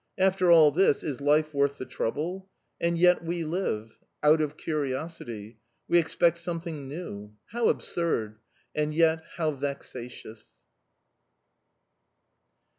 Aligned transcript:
After 0.17 0.51
all 0.51 0.71
this, 0.71 1.03
is 1.03 1.21
life 1.21 1.53
worth 1.53 1.77
the 1.77 1.85
trouble? 1.85 2.49
And 2.79 2.97
yet 2.97 3.23
we 3.23 3.43
live 3.43 3.99
out 4.23 4.41
of 4.41 4.57
curiosity! 4.57 5.59
We 5.87 5.99
expect 5.99 6.39
something 6.39 6.87
new... 6.87 7.35
How 7.51 7.69
absurd, 7.69 8.39
and 8.73 8.95
yet 8.95 9.21
how 9.35 9.51
vexatious! 9.51 10.57